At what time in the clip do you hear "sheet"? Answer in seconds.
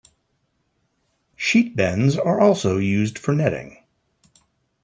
1.35-1.75